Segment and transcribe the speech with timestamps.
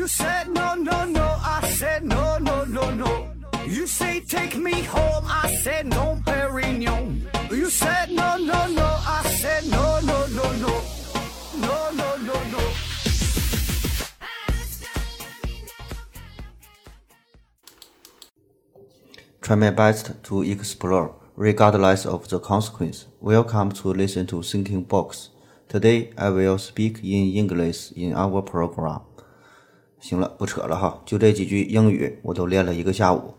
[0.00, 1.36] You said no, no, no.
[1.44, 3.30] I said no, no, no, no.
[3.66, 5.26] You say take me home.
[5.28, 7.28] I said no, Perignon.
[7.50, 8.96] You said no, no, no.
[9.16, 10.82] I said no, no, no, no.
[11.58, 12.72] No, no, no, no.
[19.42, 23.04] Try my best to explore, regardless of the consequence.
[23.20, 25.28] Welcome to listen to Thinking Box.
[25.68, 29.00] Today I will speak in English in our program.
[30.00, 33.34] 行了，不扯了哈，就这几句英语我都练了一个下午。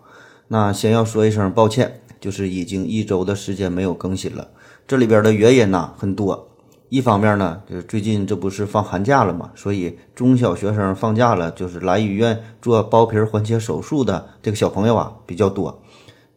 [0.48, 4.48] 那先要说一声抱歉，就是已经一周的时间没有更新了。
[4.88, 6.50] 这里边的原因呢很多，
[6.90, 15.82] 一方面呢，就是最近这不是放寒假了嘛，所以中小学生放假了，就是来医院做包皮环切手术的这个小朋友啊比较多。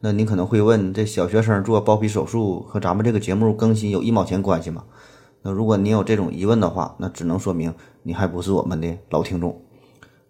[0.01, 4.85] 那你可能会问，这小学生做包皮手术和咱们这个节目更新有一毛钱关系吗？
[5.43, 9.64] 那如果你有这种疑问的话，那只能说明你还不是我们的老听众。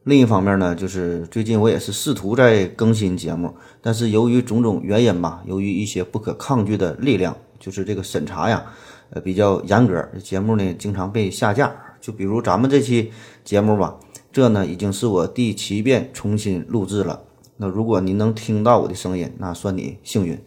[0.04, 8.66] 另一方面呢，就是最近我也是试图在更新节目，但是由于种种原因吧，由于一些不可抗拒的力量，就是这个审查呀，
[9.08, 11.74] 呃比较严格，节目呢经常被下架。
[12.02, 13.12] 就比如咱们这期
[13.44, 13.98] 节目吧，
[14.30, 17.22] 这呢已经是我第七遍重新录制了。
[17.56, 20.38] 那如果您能听到我的声音，那算你幸运。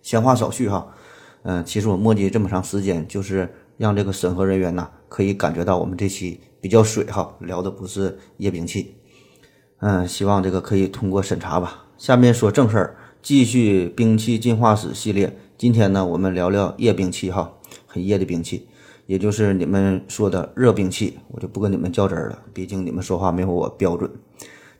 [0.00, 0.94] 闲话少叙哈，
[1.42, 8.94] 嗯，其实我磨叽这么长时间，就是让这个审核人员呐可以感觉到我们这期比较水哈，聊的不是叶兵器。
[9.78, 11.84] 嗯，希望这个可以通过审查吧。
[11.98, 15.36] 下面说正事儿，继续兵器进化史系列。
[15.58, 17.52] 今天呢，我们聊聊叶兵器哈，
[17.86, 18.68] 很叶的兵器，
[19.06, 21.18] 也就是你们说的热兵器。
[21.28, 24.10] 我就不跟你们较真儿了，毕竟你们说话没有我标准。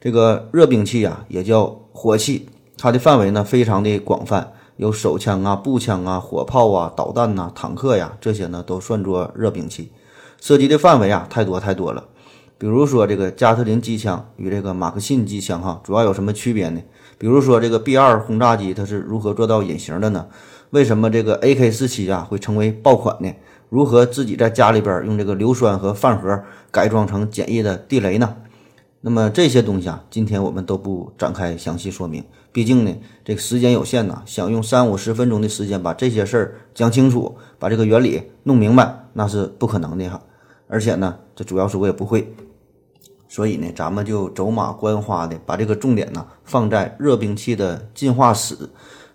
[0.01, 9.91] 这个热兵器呀，也叫火器，它的范围呢非常的广泛，有手枪啊、步枪啊、火炮啊、导弹呐、坦克呀，这些呢都算作热兵器。
[10.47, 12.05] 涉及的范围啊太多太多了。
[12.57, 16.81] 比如说这个加特林机枪与这个马克沁机枪哈，主要有什么区别呢？
[17.19, 20.29] 比如说这个 B 二轰炸机它是如何做到隐形的呢？
[20.71, 23.35] 为什么这个 AK 四七啊会成为爆款呢？
[23.71, 28.37] 如何自己在家里边用这个硫酸和饭盒改装成简易的地雷呢？
[29.01, 32.23] 那么这些东西啊，今天我们都不展开详细说明，
[32.53, 40.23] 毕竟呢，这个时间有限呐，想用三五十分钟的时间把这些事儿讲清楚，把这个原理弄明白，那是不可能的哈。
[40.69, 42.35] 而且呢，这主要是我也不会，
[43.29, 48.57] 所以呢，咱们就走马观花的把这个重点呢放在热兵器的进化史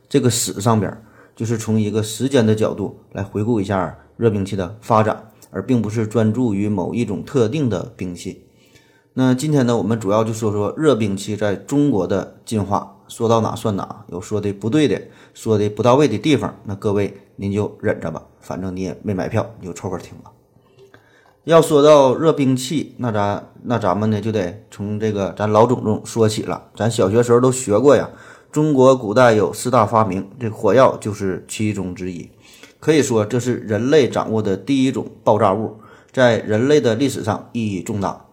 [0.08, 1.04] 这个史上边，
[1.36, 8.46] 就是从一个时间的角度来回顾一下热兵器的发展，而并不是专注于某一种特定的兵器。
[9.14, 15.02] 那今天呢，我们主要就说说热兵器在中国的进化，说到哪算哪，有说的不对的，
[15.34, 20.32] 说的不到位的地方，那各位您就忍着吧，反正你也没买票，你就凑合听吧。
[21.44, 28.08] 要说到热兵器，那咱那咱们呢就得从这个咱老祖宗说起了，咱小学时候都学过呀。
[28.52, 32.30] 中国古代有四大发明，这火药就是其中之一，
[32.80, 35.78] 可以说这是人类掌握的第一种爆炸物，
[36.12, 38.26] 在人类的历史上意义重大。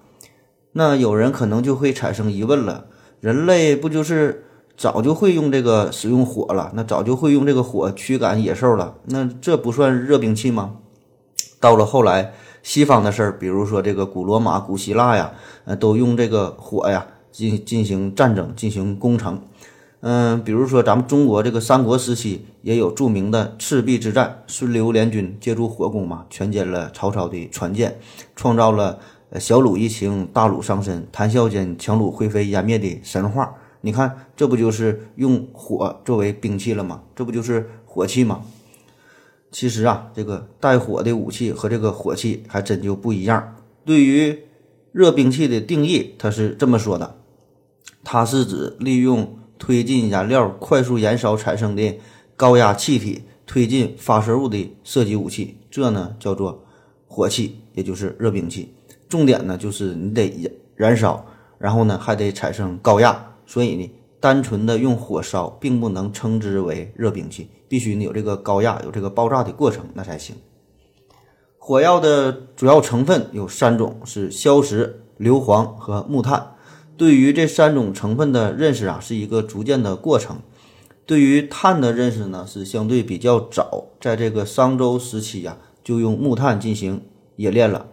[0.72, 2.84] 那有人可能就会产生疑问了：
[3.20, 4.44] 人类不就是
[4.76, 6.72] 早就会用这个使用火了？
[6.74, 8.96] 那早就会用这个火驱赶野兽了？
[9.06, 10.74] 那这不算热兵器吗？
[11.60, 15.32] 到了后来，西方的事儿，比如说这个古罗马、古希腊呀，
[15.64, 19.40] 呃，都用这个火呀进进行战争、进行攻城。
[20.00, 27.98] 嗯，比如说咱们中国这个三国时期也有著名的赤壁之战，孙刘联军借助火攻嘛，全歼了曹操的船舰，
[28.36, 28.98] 创造了。
[29.38, 33.52] 小鲁一情，大鲁伤身，谈笑间，强弩灰飞烟灭的神话，
[33.82, 37.02] 你看，这不就是用火作为兵器了吗？
[37.14, 38.40] 这不就是火器吗？
[39.50, 43.56] 其实啊，这个带火的武器和这个火器还真就不一样。
[43.84, 44.38] 对于
[44.92, 47.16] 热兵器的定义，它是这么说的：
[48.04, 51.98] 它是指利用推进燃料快速燃烧产生的
[52.36, 56.64] 高压气体推进发射物的射击武器，这呢叫做
[57.06, 58.74] 火器，也就是热兵器。
[59.08, 60.28] 重点呢，就是你得
[60.76, 61.24] 燃燃烧，
[61.58, 70.36] 然后呢还得产生高压，所以呢，单纯的用火烧并不能称之为热兵器，必须你有这个高压，有这个爆炸的过程，那才行。
[71.56, 76.54] 火药的主要成分有三种，是硝石、硫磺和木炭。
[76.96, 80.38] 对于这三种成分的认识啊，是一个逐渐的过程。
[81.06, 87.02] 对于碳的认识呢，是相对比较早，在这个商周时期呀，就用木炭进行
[87.36, 87.86] 冶炼了。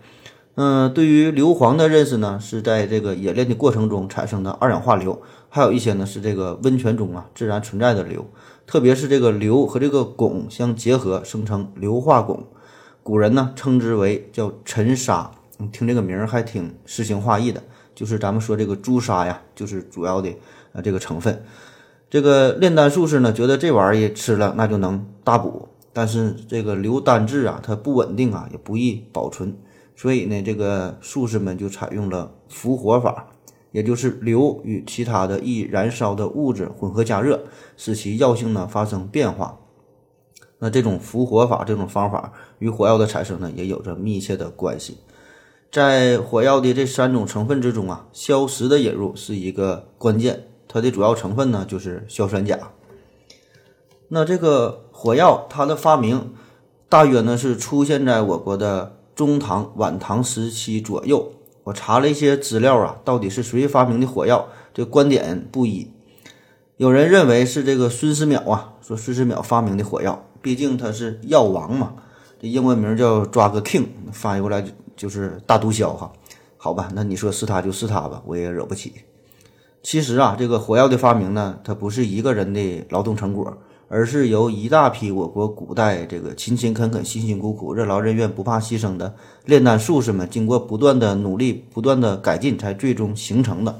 [0.56, 5.22] 嗯，对于硫磺的认识呢，是在这个冶炼的过程中产生的二氧化硫，
[5.56, 8.26] 还有一些呢是这个温泉中啊自然存在的硫，
[8.68, 12.40] 特别是这个硫和这个汞相结合生成硫化汞，
[13.02, 15.32] 古人呢称之为叫沉沙，
[15.72, 17.64] 听这个名儿还挺诗情画意的，
[17.96, 20.30] 就是咱们说这个朱砂呀，就是主要的
[20.74, 21.42] 呃这个成分。
[22.10, 29.56] 这个炼丹术士呢，觉得这玩意儿吃了那就能大补，但是这个硫单质啊，它不稳定啊，也不易保存，
[29.96, 33.28] 所以呢，这个术士们就采用了伏火法，
[33.76, 37.44] 也就是硫与其他的易燃烧的物质混合加热，
[37.76, 39.60] 使其药性呢发生变化。
[40.60, 45.00] 那这种伏火法这种方法与火药的产生呢，也有着密切的关系。
[45.70, 50.48] 在火药的这三种成分之中啊，硝石的引入是一个关键。
[50.70, 52.72] 它的主要成分呢就是硝酸钾。
[54.08, 56.34] 那这个火药它的发明
[56.88, 61.34] 大约呢是出现在我国的中唐、晚唐时期左右。
[61.66, 64.48] 我查了一些资料啊，到底是谁发明的火药？
[64.72, 65.92] 这观点不一。
[66.78, 71.96] 有人认为是这个孙思邈啊，说孙思邈发明的火药，毕竟他是药王嘛，
[72.40, 76.14] 这英文名叫抓个 King，翻译过来就就是大毒枭哈。
[76.58, 78.94] 好吧，那你说是他就是他吧，我也惹不起。
[79.82, 83.58] 其实啊，这个火药的发明呢，它不是一个人的劳动成果，
[83.96, 89.16] 而是由一大批我国古代这个勤勤恳恳、辛辛苦苦、任劳任怨、不怕牺牲的
[89.46, 93.80] 炼丹术士们，经过不断的努力、不断的改进，才最终形成的。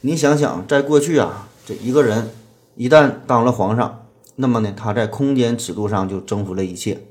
[0.00, 2.30] 你想想，在过去啊，这一个人
[2.76, 4.06] 一旦当了皇上，
[4.36, 7.02] 那么呢，他在空间尺度上就征服了一切，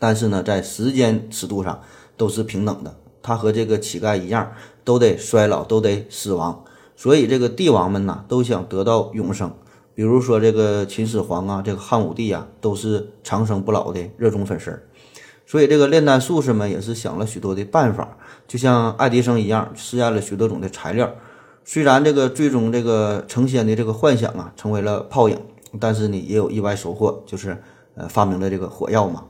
[0.00, 1.80] 但是呢，在时间尺度上
[2.16, 4.50] 都是平等的，他和这个乞丐一样，
[4.82, 6.64] 都得衰老，都得死亡。
[6.96, 9.54] 所以这个帝王们呐，都想得到永生。
[10.00, 14.82] 比如说这个秦始皇啊，这个汉武帝啊，都是长生不老的热衷粉丝。
[15.44, 18.16] 所以这个炼丹术士们也是想了许多的办法，
[18.48, 21.12] 就像爱迪生一样，试验了许多种的材料。
[21.66, 25.38] 虽然这个最终这个成仙的这个幻想啊，成为了泡影，
[25.78, 27.62] 但是呢，也有意外收获，就是
[27.94, 29.26] 呃发明了这个火药嘛。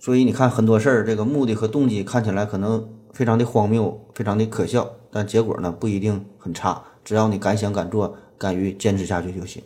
[0.00, 6.82] 所以你看很多事儿，这个目的和动机看起来可能非常的荒谬，非常的可笑，但结果呢不一定很差。
[7.04, 9.62] 只要你敢想敢做，敢于坚持下去就行。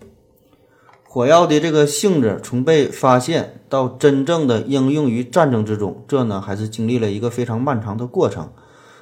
[1.14, 8.50] 火药的这个性质，从被发现到真正的应用于战争之中，这呢还是经历了一个非常漫长的过程。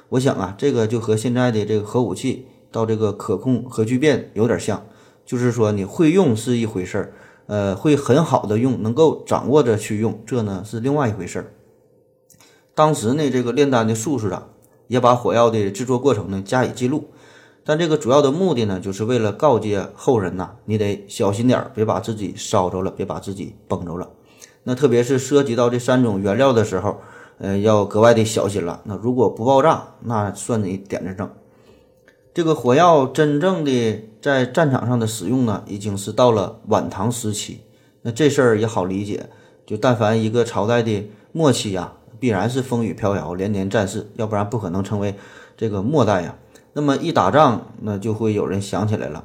[0.09, 4.85] 我想啊，这个就和现在的这个核武器到这个可控核聚变有点像，
[5.25, 7.13] 就是说你会用是一回事儿，
[7.47, 11.53] 呃，会很好的用，能够掌握着去用，这呢是另外一回事儿。
[12.75, 14.49] 当时呢，这个炼丹的术士啊，
[14.85, 17.05] 也把火药的制作过程呢加以记录。
[17.65, 24.09] 但这个主要的目的呢，就是为了告诫后人呐，你得小心点儿，别把自己烧着了，别把自己崩着了。
[24.63, 26.97] 那特别是涉及到这三种原料的时候，
[27.37, 28.81] 呃，要格外的小心了。
[28.83, 31.29] 那如果不爆炸，那算你点子正。
[32.33, 37.61] 这个火药真正的在战场上的使用呢，已经是到了晚唐时期。
[38.01, 39.29] 那这事儿也好理解，
[39.65, 45.15] 就但凡一个朝代的末期呀，必然是风雨飘摇，连年战事，要不然不可能成为
[45.55, 46.35] 这个末代呀。
[46.75, 49.23] 那么一打仗，那就会有人想起来了，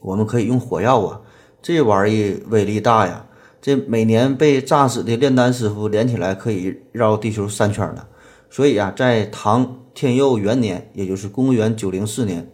[0.00, 1.20] 我们可以用火药啊，
[1.60, 3.26] 这玩意威力大呀，
[3.60, 8.06] 这每年被炸死的炼丹师傅连起来可以绕地球三圈呢。
[8.48, 12.48] 所以啊，在唐天佑元年，也就是公元九零四年，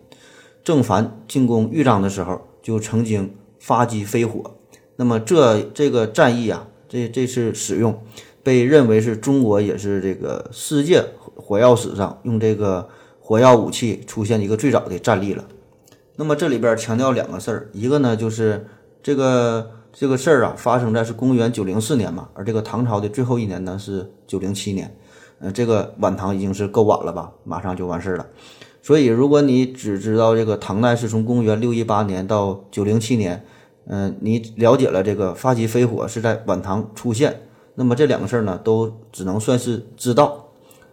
[0.64, 4.56] 郑凡进攻豫章的时候，就曾经发机飞火。
[4.97, 8.02] 那么这这个战役啊，这这次使用，
[8.42, 11.04] 被认为是中国也是这个世界
[11.37, 12.88] 火药史上用这个。
[13.30, 15.44] 火药武器出现一个最早的战例了。
[16.16, 18.66] 那么这里边强调两个事儿，一个呢就是
[19.04, 24.92] 这个这个事儿啊发生在是公元九零四年嘛，而这个唐朝的最后一年呢是九零七年，
[25.38, 28.26] 呃，这个晚唐已经是够晚了吧，马上就完事儿了。
[28.82, 33.44] 所以如果你只知道这个唐代是从公元六一八年到九零七年，
[33.87, 37.42] 嗯，你了解了这个发起飞火是在晚唐出现，
[37.76, 40.49] 那么这两个事儿呢都只能算是知道。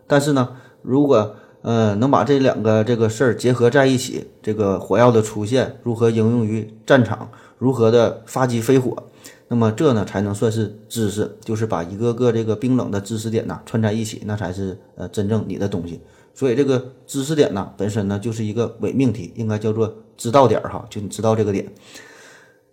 [0.06, 0.50] 但是呢，
[0.84, 1.36] 如果
[1.70, 9.04] 嗯，能把这两个这个事儿结合在一起，这个火药的出现如何应用于战场，如何的发机飞火，
[9.50, 16.00] 那么这呢才能算是知识，就是把一个个这个冰冷的知识点呐串在一起，那才是呃真正你的东西。
[16.34, 21.68] 所以这个知识点呢本身呢就是一个伪命题，应该叫做知道点儿哈，就你知道这个点。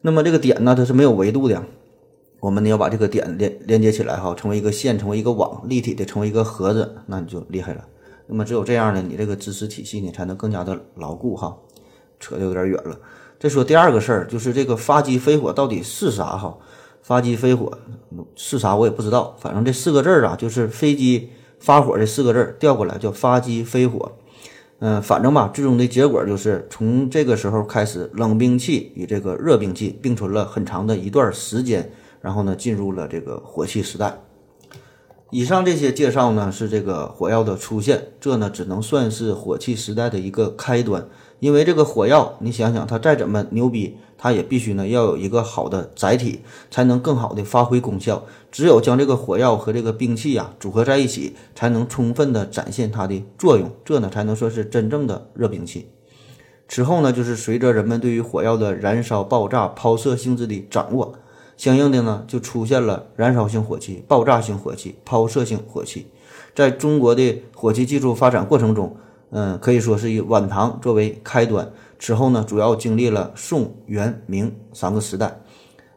[0.03, 1.61] 那么这个点呢它是没有维度的，
[2.39, 7.85] 我们呢要把这个点连连接起来哈，成为一个线，成为一个网，立体的成为一个盒子，那你就厉害了。
[8.27, 11.57] 那么只有这样呢，你这个知识体系呢才能更加的牢固哈。
[12.21, 12.99] 扯的有点远了。
[13.39, 16.57] 再说第二个事儿，就是这个发机飞火到底是啥哈？
[17.03, 17.77] 发机飞火
[18.35, 21.29] 是啥我也不知道，反正这四个字儿啊，就是飞机
[21.59, 24.13] 发火这四个字儿调过来叫发机飞火。
[24.79, 34.24] 嗯，反正吧，最终的结果就是从这个时候开始，冷兵器与这个热兵器并存了很长的一段时间，然后呢，进入了这个火器时代。
[35.35, 41.09] 以上这些介绍呢，是这个火药的出现，这呢只能算是火器时代的一个开端。
[41.41, 48.25] 因为这个火药，你想想，它再怎么牛逼，它也必须呢要有一个好的载体，才能更好的发挥功效。
[48.53, 55.89] 只有将这个火药和这个兵器呀组合在一起，才能充分的展现它的作用，这呢才能说是真正的热兵器。
[56.69, 61.13] 此后呢，就是随着人们对于火药的燃烧、爆炸、抛射性质的掌握。
[61.57, 66.07] 相应的呢，就出现了燃烧性火器、爆炸性火器、抛射性火器。
[66.55, 68.97] 在中国的火器技术发展过程中，
[69.31, 71.71] 嗯，可以说是以晚唐作为开端。
[71.99, 75.41] 此后呢，主要经历了宋、元、明三个时代。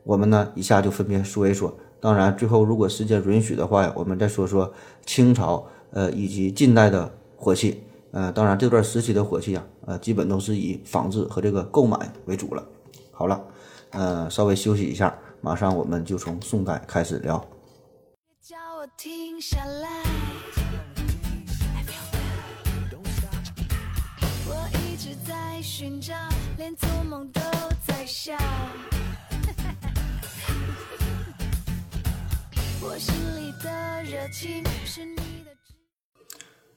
[0.03, 1.75] 我们呢，以下就分别说一说。
[1.99, 4.71] 当然，最后如果时间允许的话呀，我们再说说
[5.05, 7.83] 清朝，呃，以及近代的火器。
[8.11, 12.63] 呃，当然这段时期的火器啊，呃，基本都是以仿制和这个购买为主了。
[13.11, 13.43] 好了，
[13.91, 15.13] 呃，稍微休息一下。
[15.41, 17.45] 马上我们就从宋代开始聊。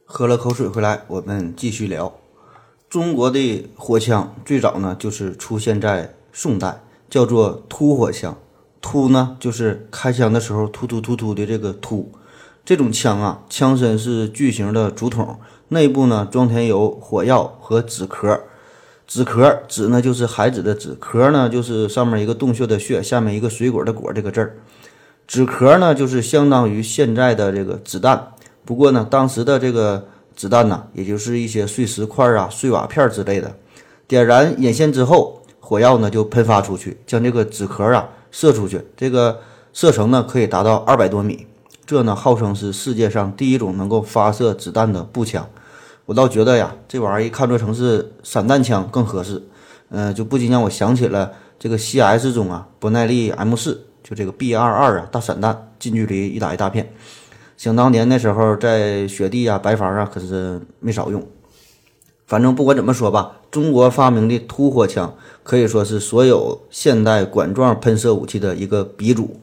[0.04, 2.12] 喝了口水回来，我们继续聊。
[2.88, 8.36] 中国的火枪最早呢，就是出现在宋代，叫做突火枪。
[8.82, 12.10] 突呢，就是开枪的时候突突突突的这个突，
[12.64, 18.40] 这种枪啊，枪身是巨型的竹筒，内部呢装填有火药和纸壳。
[19.06, 24.56] 纸壳纸呢就是孩子的纸壳呢就是上面一个洞穴的穴，下面一个水果的果这个字儿。
[25.26, 28.28] 纸壳呢就是相当于现在的这个子弹，
[28.64, 33.54] 不过呢当时的这个子弹呢，也就是一些碎石块啊、碎瓦片之类的。
[34.08, 38.08] 点燃引线之后，火药呢就喷发出去，将这个纸壳啊。
[38.30, 39.40] 射出去，这个
[39.72, 41.46] 射程呢可以达到二百多米，
[41.86, 45.48] 这呢号称是世界上第一种能够发射子弹的步枪。
[46.06, 49.42] 我倒觉得呀，这玩意儿一看作成是散弹枪更合适。
[49.90, 56.92] 嗯，就不禁让我想起了这个 CS 中啊，伯耐利 M 四，就这个 B 二二啊，大散弹，近距离一打一大片。
[57.56, 61.20] 想当年那时候在雪地啊、白房啊，可是没少用。
[62.30, 69.40] 反正不管怎么说吧，中国发明的突火枪可以说是所有现代管状喷射武器的一个鼻祖。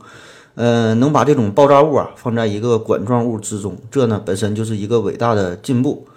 [0.55, 6.07] 嗯，能把这种爆炸物啊放在一个管状物之中，这呢本身就是一个伟大的进步。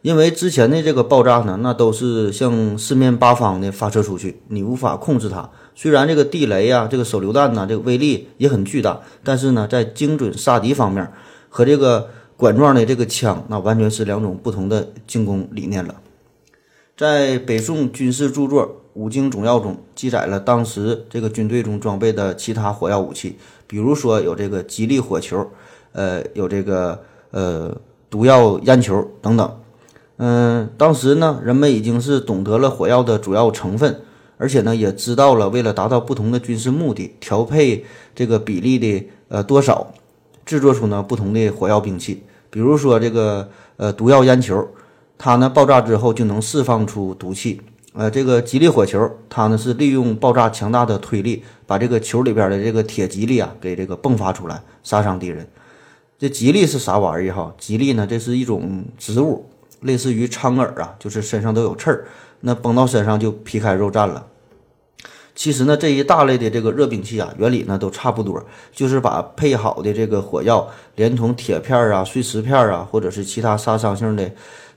[0.00, 5.50] 因为之前的这个爆炸呢，那都是向四面八方的发射出去，你无法控制它。
[5.74, 11.06] 虽然这个地雷呀、这个手榴弹呢，这个威力也很巨大，但是呢，在精准杀敌方面
[11.50, 15.94] 和这个管状的这个枪，那完全是两种不同的进攻理念了。
[16.96, 23.36] 在北宋军事著作《武经总要》中记载了当时这个军队中装备的其他火药武器，
[23.66, 25.44] 比如说有这个吉利火球，
[25.90, 27.76] 呃，有这个呃
[28.08, 29.60] 毒药烟球等等。
[30.18, 34.02] 嗯，当时呢，人们已经是懂得了火药的主要成分，
[34.36, 37.84] 而且呢，也知道了为了达到不同的军事目的，调配
[38.14, 39.92] 这个比例的呃多少，
[40.46, 42.22] 制作出呢不同的火药兵器。
[42.50, 43.48] 比如说这个
[43.78, 44.68] 呃毒药烟球。
[45.16, 47.60] 它呢爆炸之后就能释放出毒气，
[47.94, 55.48] 呃，这个吉利火球，它呢是利用爆炸强大的推力，把这个球里边的这个铁吉利啊给这个迸发出来，杀伤敌人。
[56.18, 57.54] 这吉利是啥玩意儿哈？
[57.58, 59.48] 吉利呢，这是一种植物，
[59.80, 62.06] 类似于苍耳啊，就是身上都有刺儿，
[62.40, 64.26] 那崩到身上就皮开肉绽了。
[65.34, 74.30] 其实呢，这一大类的这个热兵器啊，原理呢都差不多，就是把配好的这个火药，连同铁片儿啊、碎石片儿啊，或者是其他杀伤性的。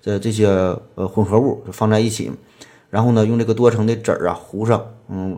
[0.08, 0.48] 的这些
[0.96, 2.32] 呃混合物放在一起，
[2.90, 5.38] 然后呢，用这个多层的纸啊糊上，嗯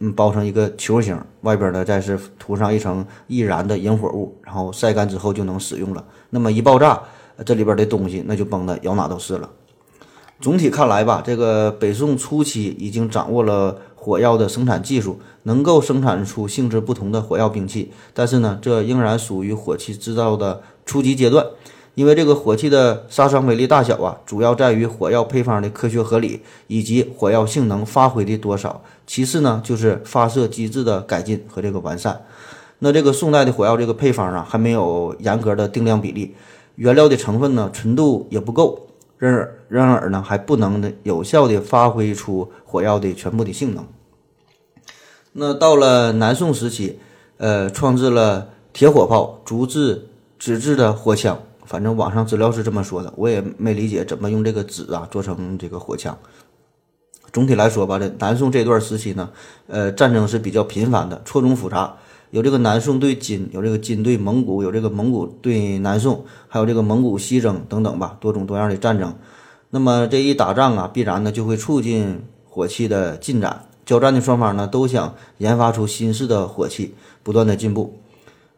[0.00, 6.04] 嗯，包成一个球形，外边呢再是涂上一层易燃的引火物，然后晒干之后就能使用了。
[6.28, 7.00] 那么一爆炸，
[7.46, 9.48] 这里边的东西那就崩的咬哪都是了。
[10.38, 21.46] 总体看来吧，这个北宋初期已经掌握了火药的生产技术，能够生产出性质不同的火药兵器，但是呢，这仍然属于火器制造的初级阶段。
[21.94, 28.82] 因为这个火器的杀伤威力大小啊，主要在于火药配方的科学合理以及火药性能发挥的多少。
[29.06, 32.22] 其次呢，就是发射机制的改进和这个完善。
[32.78, 36.34] 那这个宋代的火药这个配方啊，还没有严格的定量比例，
[36.76, 38.86] 原料的成分呢纯度也不够，
[39.18, 43.84] 然而然而呢还不能的有效的发挥出火药的全部的性能。
[45.32, 46.98] 那到了南宋时期，
[47.36, 51.42] 呃，创制了铁火炮、竹制、纸制的火枪。
[51.70, 56.18] 反正网上资料是这么说的，我也没理解怎么用这个纸啊做成这个火枪。
[57.32, 59.30] 总体来说吧，这南宋这段时期呢，
[59.68, 61.94] 呃，战争是比较频繁的，错综复杂。
[62.32, 69.14] 有这个南宋对金，有这个金对蒙古，有这个蒙古对南宋，还有这个蒙古西征等等吧，多种多样的战争。
[69.70, 73.66] 那么这一打仗啊，必然呢就会促进火器的进展。
[73.86, 77.99] 交战的双方呢都想研发出新式的火器，不断的进步。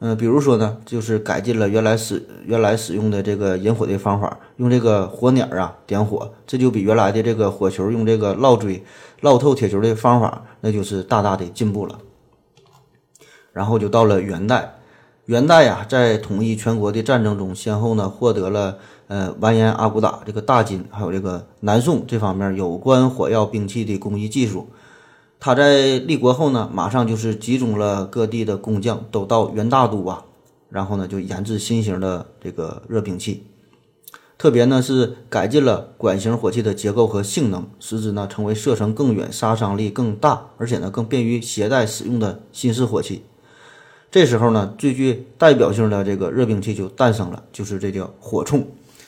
[0.04, 8.82] 嗯，比如说呢，就是改进了原来使原来使用的这个引火的方法，用这个火捻儿啊点火，这就比原来的这个火球用这个烙锥
[9.21, 12.00] 烙透铁球的方法，那就是大大的进步了。
[13.52, 14.75] 然后就到了元代，
[15.26, 24.66] 元代呀，在统一全国的战争中，先后呢获得了呃完颜阿骨打这个大金，还有这个南宋这方面有关火药兵器的工艺技术。
[25.45, 30.25] 他在立国后呢，马上就是集中了各地的工匠，都到元大都啊，
[30.69, 33.45] 然后呢就研制新型的这个热兵器，
[34.39, 43.25] 特别呢是改进了管型火器的结构和性能，使之呢成为射程更远、杀伤力更大，而且呢更便于携带使用的新式火器。
[44.13, 48.63] 这时候呢，最具代表性的这个热兵器就诞生了，就是这叫火铳。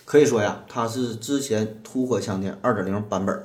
[0.04, 3.40] 可以说呀，它是之前突火枪的二点零版本。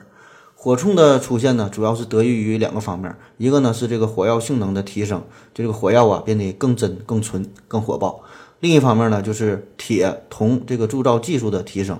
[0.61, 5.23] 火铳的出现呢，主要是得益于两个方面，一个呢是这个火药性能的提升，
[5.53, 8.19] 就这个火药啊变得更真、更纯、更火爆；
[8.59, 11.97] 另一方面呢，就是铁、铜这个铸造技术的提升。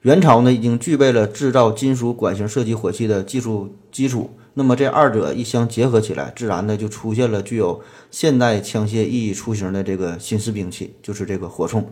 [0.00, 11.84] 元朝呢已经具备了制造金属管型射击火器的技术基础，那么这二者一相结合起来，自然的就出现了具有现代枪械意义雏形的这个新式兵器，就是这个火铳。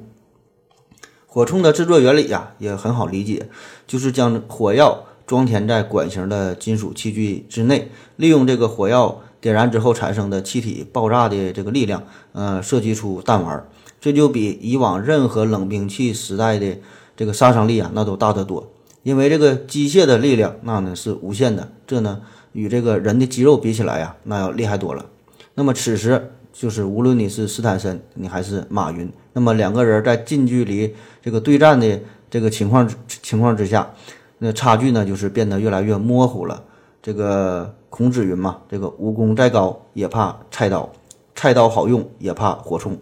[1.26, 3.50] 火铳的制作原理呀也很好理解，
[3.86, 5.04] 就是将火药。
[5.26, 12.02] 装填在管型的金属器具之内，利用这个火药点燃之后产生的气体爆炸的这个力量，
[12.32, 13.66] 呃，射击出弹丸。
[14.00, 16.78] 这就比以往任何冷兵器时代的
[17.16, 18.72] 这个杀伤力啊，那都大得多。
[19.04, 22.20] 因为这个机械的力量那呢是无限的，这呢
[22.52, 25.06] 与这个人的肌肉比起来呀，那要厉害多了。
[25.54, 32.88] 那么此时就是无论你是斯坦森，你还是马云，那么两个人在近距离这个对战的这个情况
[33.22, 33.92] 情况之下。
[34.44, 36.64] 那差距呢，就是变得越来越模糊了。
[37.00, 40.90] 这个孔子云嘛，这个武功再高也怕菜刀，
[41.36, 42.96] 菜刀好用也怕火铳。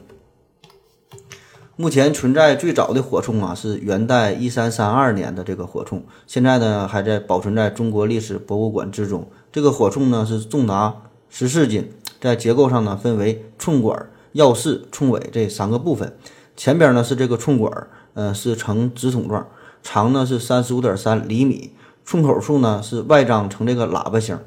[1.76, 9.26] 目前存在最早的火铳啊，是元代一三三二年的这个火铳，现在呢还在保存在中国历史博物馆之中。
[9.50, 10.94] 这个火铳呢是重达
[11.30, 16.12] 十四斤，在结构上呢分为铳管、药室、铳尾这三个部分。
[16.54, 19.46] 前边呢是这个铳管，呃是呈直筒状。
[19.82, 21.72] 长呢是三十五点三厘米，
[22.04, 24.38] 冲口处呢是外张成这个喇叭形。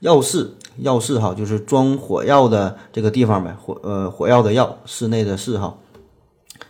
[0.00, 3.56] 药室，药室哈，就是装火药的这个地方呗。
[3.60, 5.76] 火呃，火药的药，室内的室哈。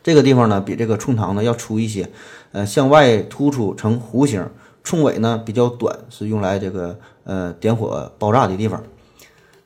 [0.03, 2.11] 这个地方呢比这个冲膛呢要粗一些，
[2.53, 4.49] 呃，向外突出成弧形。
[4.83, 8.83] 冲尾呢比较短，是用来这个呃点火爆炸的地方。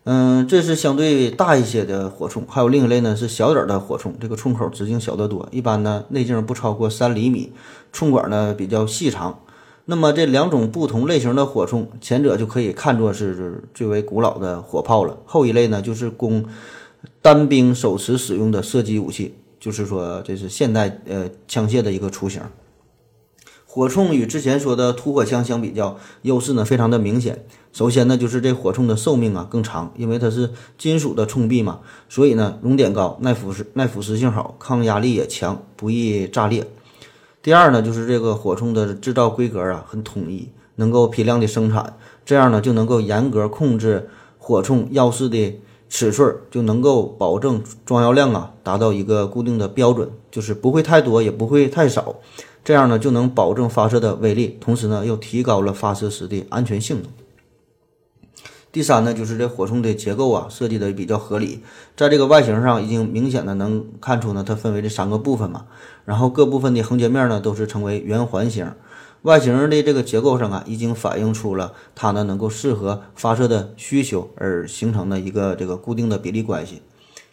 [0.04, 4.10] 嗯，这是相对大一些的火铳，还有另一类呢，是小点儿的火铳。
[4.20, 7.52] 这个铳口直径小得多，一般呢内径不超过三厘米，
[7.92, 9.38] 铳管呢比较细长。
[9.84, 16.44] 那么这两种不同类型的火铳，前者就可以看作是最为古老的火炮了，后一类呢就是供
[17.20, 22.42] 单兵手持使用的射击武器，就是说这是现代呃枪械的一个雏形。
[23.64, 27.44] 火铳与之前说的突火枪相比较，优势呢非常的明显。
[27.72, 36.66] 首先呢，就是这火铳的寿命啊更长，因为它是金属的铳壁嘛，所以呢熔点高、耐腐蚀、耐腐蚀性好、抗压力也强，不易炸裂。
[37.42, 45.58] 第二呢，就是这个火铳的制造规格啊很统一，能够批量的生产，这样呢就能够严格控制火铳药室的
[45.88, 52.16] 尺寸，就能够保证装药量啊达到一个固定的标准，就是不会太多，也不会太少。
[52.62, 57.10] 这样呢，就能保证发射的威力，同时呢，又提高了发射时的安全性能。
[58.72, 61.60] 第三呢，就是这火铳的结构啊，设计的比较合理，
[61.94, 65.66] 在这个外形上已经明显的能看出呢，它分为这三个部分嘛，
[66.06, 68.72] 然后各部分的横截面呢都是成为圆环形，
[69.20, 76.80] 外形的这个结构上啊，已经反映出了它呢能够适合发射的需求而形成的一个这个固定的比例关系。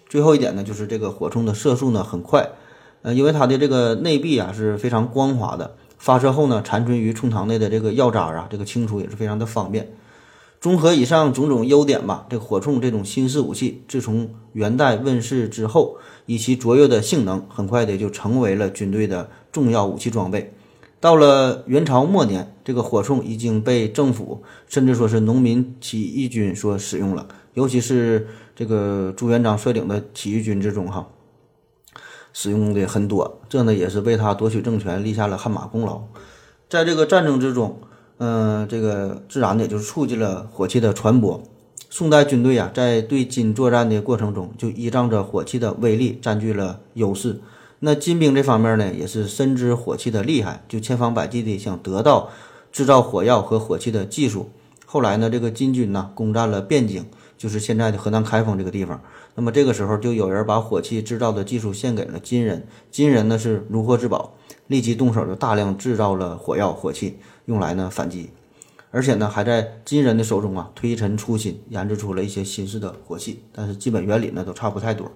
[0.10, 2.50] 最后一点呢，就是这个火铳的射速呢很快。
[3.02, 9.94] 呃，因为它的这个内壁啊是非常光滑的，发射后呢，残存于铳膛内的这个药渣啊，这个清除也是非常的方便。
[10.62, 20.54] 综合以上种种优点吧，这火铳这种新式武器，自从元代问世之后，以其卓越的性能，很快的就成为了军队的重要武器装备。
[21.00, 31.08] 到了元朝末年，这个火铳已经被政府甚至说是农民起义军所使用了，尤其是这个朱元璋率领的起义军之中，哈。
[32.32, 36.04] 使用的很多，这呢也是为他夺取政权立下了汗马功劳。
[36.70, 37.80] 在这个战争之中，
[38.20, 41.42] 嗯，这个自然的也就是促进了火器的传播。
[41.90, 47.40] 宋代军队啊，在对金作战的过程中，就依仗着火器的威力占据了优势。
[47.80, 52.30] 那金兵这方面呢，也是深知火器的厉害，就千方百计的想得到
[52.72, 54.50] 制造火药和火器的技术。
[54.86, 57.06] 后来呢，这个金军呢，攻占了汴京，
[57.38, 59.02] 就是现在的河南开封这个地方。
[59.36, 64.34] 那么这个时候，就有人把火器制造的技术献给了金人，金人呢是如获至宝，
[64.70, 68.30] 立即动手就大量制造了火药火器，用来呢反击。
[68.92, 75.12] 而且呢，还在金人的手中啊推陈出新，研制出了一些新式的火器，但是基本原理呢都差不太多。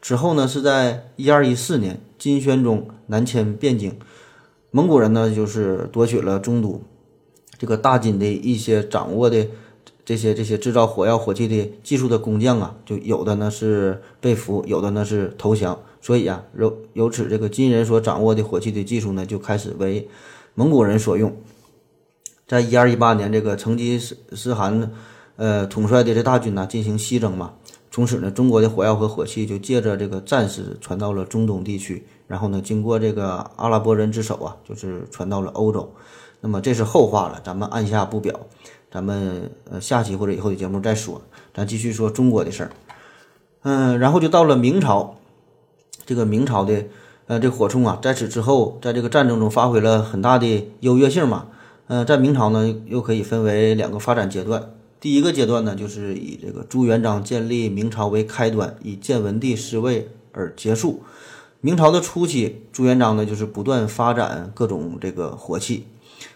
[0.00, 3.98] 之后呢，是在一二一四年，金宣宗南迁汴京，
[4.70, 6.80] 蒙古人呢就是夺取了中都，
[7.58, 9.48] 这个大金的一些掌握的
[10.04, 15.80] 这些这些制造火药火器的技术的工匠啊，就有的呢是被俘，有的呢是投降。
[16.06, 20.08] 所以啊，由由此这个金人所掌握的火器的技术呢，就开始为
[20.54, 21.36] 蒙古人所用。
[22.46, 24.92] 在一二一八年，这个成吉思思汗，
[25.34, 27.54] 呃，统帅的这大军呢，进行西征嘛。
[27.90, 35.92] 从此呢，中国的火药和火器就借着这个战事传到了中东地区，然后呢，经过这个阿拉伯人之手啊，就是传到了欧洲。
[36.40, 38.46] 那么这是后话了，咱们按下不表，
[38.92, 41.20] 咱们呃下期或者以后的节目再说。
[41.52, 42.70] 咱继续说中国的事儿。
[43.62, 45.16] 嗯，然后就到了明朝，
[46.06, 46.84] 这个明朝的
[47.26, 51.48] 呃这火铳啊，在此之后，在这个战争中发挥了很大的优越性嘛。
[51.88, 54.70] 呃，在明朝呢，又可以分为两个发展阶段。
[54.98, 61.02] 第一个阶段呢，就是以这个朱元璋建立明朝为开端，以建文帝失位而结束。
[61.60, 65.86] 明朝的初期，朱元璋呢，就是不断发展各种这个火器，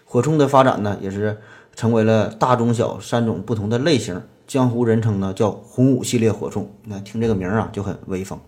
[0.05, 1.37] 火铳的发展呢，也是
[1.75, 4.21] 成为了大、中、小三种不同的类型。
[4.47, 6.65] 江湖人称呢，叫洪武系列火铳。
[6.85, 8.39] 那听这个名儿啊，就很威风。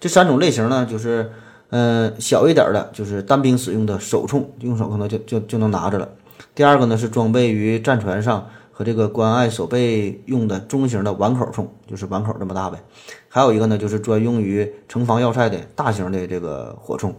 [0.00, 1.30] 这三种类型呢，就是，
[1.68, 6.08] 嗯，小一点的，就是单兵使用的手铳，用手可能就就就能拿着了。
[6.54, 12.82] 第二个呢是装备于战船上和这个关隘守备用的中型的碗口铳，就是碗口这么大呗。
[13.28, 17.12] 还有一个呢就是专用于城防要塞的大型的这个火铳。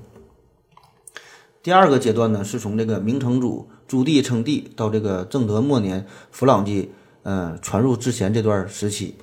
[1.62, 6.91] 第二个阶段呢是从这个明成祖朱棣称帝到这个正德末年弗朗机
[7.22, 9.15] 呃传入之前这段时期，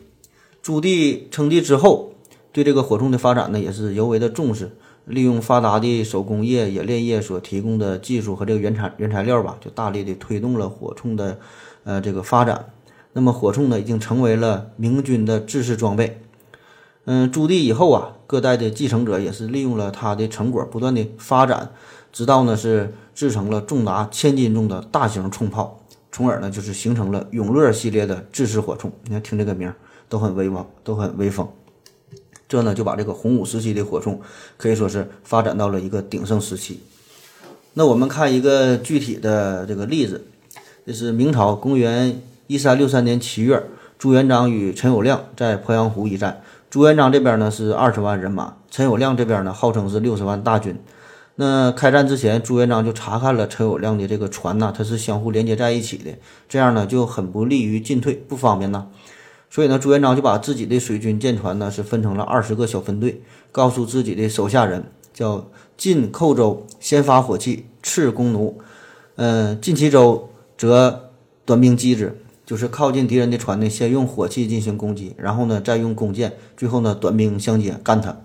[0.62, 2.12] 朱棣称帝之后，
[2.52, 4.70] 对这个火铳的发展呢也是尤为的重视。
[5.04, 11.38] 利用发达的手工业、冶炼业所提供的技术和这个原材原材料吧，就大力的推动了火铳的，
[11.84, 12.66] 呃，这个发展。
[13.14, 16.20] 那么火铳呢，已经成为了明军的制式装备。
[17.06, 21.70] 嗯，朱棣以后啊，各代的继承者也是利用了他的成果，不断的发展，
[22.12, 25.80] 直到呢是制成了重达千斤重的大型冲炮，
[26.12, 28.90] 从而呢就是形成了永乐系列的制式火铳。
[29.04, 29.74] 你看，听这个名儿
[30.06, 31.48] 都很威望，都很威风。
[32.48, 34.18] 这呢就把这个洪武时期的火铳
[34.56, 36.80] 可以说是发展到了一个鼎盛时期。
[37.74, 40.26] 那我们看一个具体的这个例子，
[40.86, 43.62] 这是明朝公元一三六三年七月，
[43.98, 46.42] 朱元璋与陈友谅在鄱阳湖一战。
[46.70, 50.76] 朱元璋这边呢是二十万人马，陈友谅这边呢号称是六十万大军。
[51.36, 56.10] 那开战之前，朱元璋就查看了陈友谅的这个船呐，它是相互连接在一起的，
[56.48, 58.86] 这样呢就很不利于进退，不方便呐。
[59.50, 64.84] 所以呢，朱元璋就把自己的水军舰船呢是分成了二十个小分队，告诉自己的手下人，
[65.14, 68.58] 叫进寇州先发火器，次弓弩。
[69.16, 71.10] 嗯，进其州则
[71.46, 78.16] 短兵击之，就是靠近敌人的船呢，先用火器进行攻击，然后呢再用弓箭，最后呢短兵相接干他。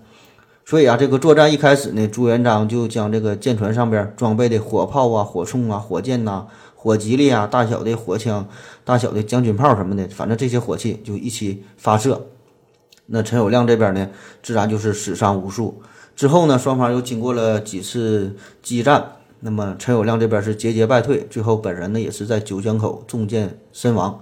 [0.66, 6.46] 所以啊，这个作战一开始呢，朱元璋就将这个舰船上边装备的火炮啊、火铳啊、火箭呐。
[6.84, 8.46] 火吉利啊，大小的火枪，
[8.84, 12.26] 大小的将军炮什么的，反正这些火器就一起发射。
[13.06, 14.10] 那陈友谅这边呢，
[14.42, 15.80] 自然就是死伤无数。
[16.14, 24.20] 之后呢，双方又经过了几次激战，那么陈友谅这边是节节败退，最后本人呢也是在九江口中箭身亡。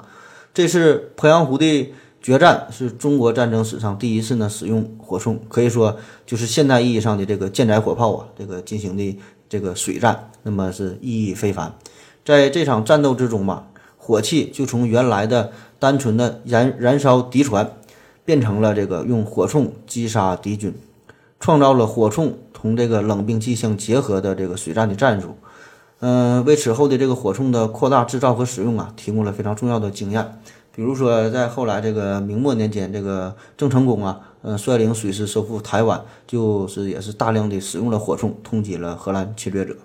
[0.54, 11.74] 这次鄱阳湖的决战是中国战争史上第一次呢使用火铳，可以说就是现代意义上的这个舰载火炮啊，这个进行的这个水战，那么是意义非凡。
[12.24, 13.66] 在这场战斗之中吧，
[13.98, 17.72] 火器就从原来的单纯的燃燃烧敌船，
[18.24, 20.74] 变成了这个用火铳击杀敌军，
[21.40, 25.36] 创造了火铳同这个冷兵器相结合的这个水战的战术。
[26.00, 30.40] 嗯，为此后的这个火铳的扩大制造和使用啊，提供了非常重要的经验。
[30.74, 39.76] 比如说，在后来这个明末年间，这个郑成功啊，嗯，率领水师收复台湾，就是也是大量的使用了火铳，通缉了荷兰侵略者。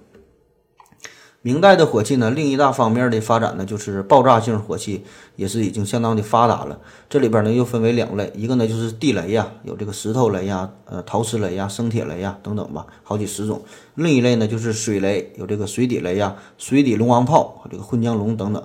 [1.47, 5.05] 明代的火器呢，另一大方面的发展呢，就是爆炸性火器
[5.37, 6.77] 也是已经相当的发达了。
[7.09, 13.61] 这里边呢又分为两类，一个呢就是地雷呀，有这个石头雷呀、呃陶瓷雷呀、生铁雷呀等等吧，好几十种。
[13.95, 18.61] 另一类呢就是水雷，有这个水底雷呀、水底龙王炮这个混江龙等等。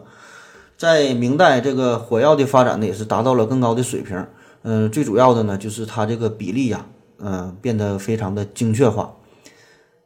[0.77, 4.27] 在明代，这个火药的发展呢，也是达到了更高的水平。
[4.65, 6.85] 嗯，最主要的呢，就是它这个比例呀，
[7.21, 9.15] 嗯，变得非常的精确化。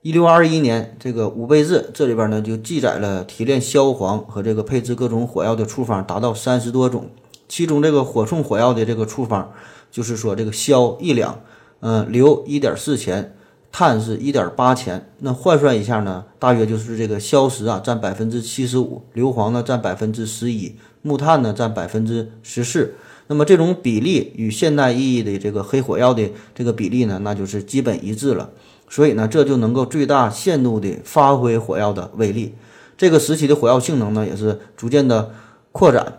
[0.06, 7.10] 一六二一年，这个《武备志》这里边呢，就记载了提炼硝磺和这个配置各种火药的处方达到三十多种。
[7.48, 9.50] 其中，这个火铳火药的这个处方，
[9.90, 11.40] 就是说这个硝一两，
[11.80, 13.34] 嗯，硫一点四钱。
[13.72, 22.94] 碳是一点八钱，那换算一下呢，大约就是这个硝石啊占百分之七十五，硫磺呢占百分之十一，木炭呢占百分之十四。
[23.26, 28.48] 那么这种比例与现代意义的这个黑火药的这个比例呢，那就是基本一致了。
[28.88, 32.54] 所以呢，这就能够最大限度地发挥火药的威力。
[32.96, 35.30] 这个时期的火药性能呢，也是逐渐的
[35.72, 36.18] 扩展。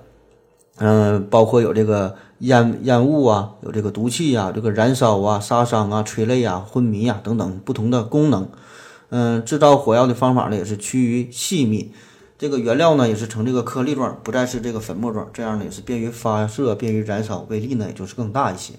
[0.77, 2.15] 嗯，包括有这个。
[2.41, 8.47] 烟烟雾啊，有这个毒气啊，这个燃烧啊、杀伤啊、催泪啊、昏迷啊等等不同的功能。
[9.09, 11.91] 嗯，制造火药的方法呢也是趋于细密，
[12.37, 18.75] 这个原料呢也是呈这个颗粒状，不再是这个粉末状，这样呢也是便于发射、便于燃烧，威力呢也就是更大一些。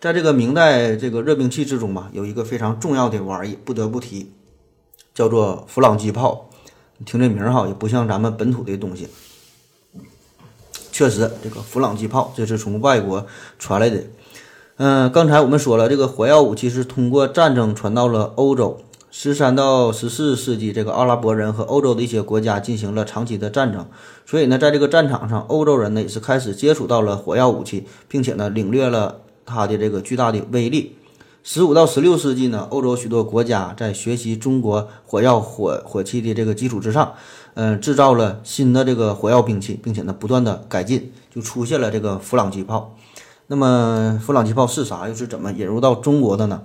[0.00, 4.32] 在这个明代这个热兵器之中吧，有一个非常重要的玩意不得不提，
[5.12, 6.48] 叫做弗朗机炮。
[7.04, 9.08] 听这名儿哈，也不像咱们本土的东西。
[10.90, 13.26] 确实，这个弗朗机炮这是从外国
[13.58, 14.04] 传来的。
[14.78, 18.80] 嗯，刚才我们说了，这个火药武器是通过战争传到了欧洲。
[19.10, 23.86] 十三到十四世纪，这个阿拉伯人和欧洲的一些国家进行了长期的战争，
[24.24, 30.96] 所以呢，在这个战场上，欧洲人呢也是开始接触到了火药武器，并且呢，领略了它的这个巨大的威力。
[31.42, 37.14] 十五到十六世纪呢，欧洲许多国家在学习中国火药火火器的这个基础之上。
[37.54, 42.96] 嗯，制造了新的这个火药兵器，并且呢不断的改进，就出现了这个弗朗机炮。
[43.48, 45.08] 那么弗朗机炮是啥？
[45.08, 46.62] 又是怎么引入到中国的呢？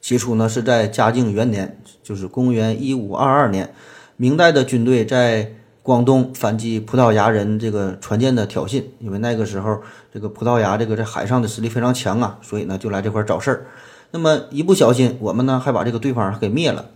[0.00, 3.74] 起初呢是在嘉靖元年，就是公元一五二二年，
[4.16, 13.66] 明代的军队在广东反击葡萄牙人这个船舰的挑衅，因为那个时候这个葡萄牙这个在海上的实力非常强啊，所以呢就来这块找事儿。
[14.10, 16.86] 那么一不小心，我们呢还把这个对方给灭了。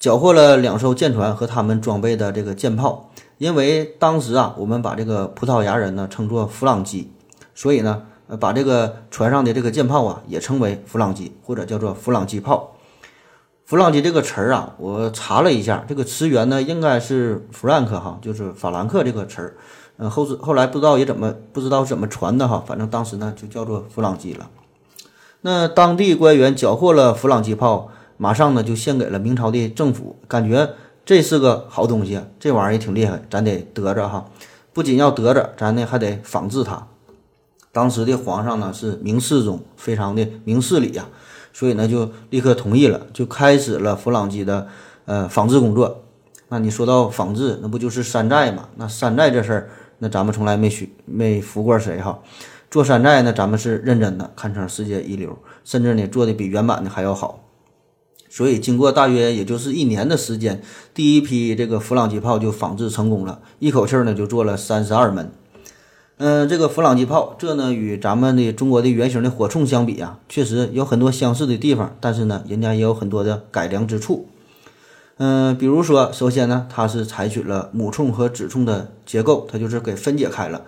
[0.00, 7.12] 缴获了两艘舰船和他们装备的这个舰炮，因为当时啊，我们把这个葡萄牙人呢称作弗朗基，
[7.54, 8.02] 所以呢，
[8.40, 12.73] 把这个船上的这个舰炮啊也称为弗朗基，或者叫做弗朗基炮。
[13.66, 19.56] 弗朗基这个词儿啊，我查了一下，这个词源呢应该是 Frank 哈，就是法兰克这个词儿。
[19.96, 24.50] 嗯，后是后来不知道也怎么不知道怎么传的哈，反正当时呢就叫做弗朗基了。
[25.42, 27.90] 那当地官员缴获了弗朗基炮。
[28.16, 30.70] 马上呢就献给了明朝的政府，感觉
[31.04, 34.30] 这是个好东西，这玩意儿也挺厉害，咱得得着哈。
[34.72, 36.86] 不仅要得着，咱呢还得仿制它。
[37.72, 41.08] 当时的皇上呢是明世宗，非常的明事理呀，
[41.54, 44.66] 所以呢就立刻同意了，就开始了弗朗机的
[45.06, 46.02] 呃仿制工作。
[46.48, 48.68] 那你说到仿制，那不就是山寨嘛？
[48.76, 52.20] 那山寨这事儿，那咱们从来没学没服过谁哈。
[52.70, 57.40] 做山寨呢，咱们是认真的，堪称世界一流，甚至呢做的比原版的还要好。
[58.28, 60.60] 所以，经过大约也就是一年的时间，
[60.92, 65.30] 第一批这个弗朗机炮就仿制成功了，一口气儿呢就做了三十二门。
[66.16, 74.28] 嗯，这个弗朗机炮，这呢与咱们的中国的原型的火铳相比啊，确实有很多相似的地方，但是呢，人家也有很多的改良之处。
[75.16, 80.62] 嗯，比如说，首先呢，它是采取了母铳和子铳的结构，它就是给分解开了。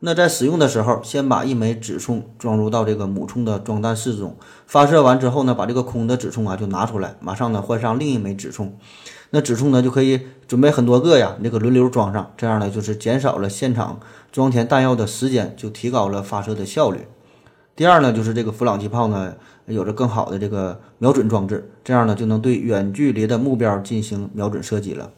[0.00, 8.70] 那在使用的时候，先把一枚子铳装入到这个母铳的装弹室中，发射完之后呢，把这个空的子铳啊就拿出来，马上呢换上另一枚子铳，
[9.30, 13.98] 那子铳呢就可以准备很多个呀，那个轮流装上，这样呢就是减少了现场
[14.30, 17.06] 装填弹药的时间，就提高了发射的效率。
[17.74, 19.34] 第二呢，就是这个弗朗机炮呢
[19.66, 25.10] 有着更好的这个瞄准装置，这样呢就能对远距离的目标进行瞄准射击了。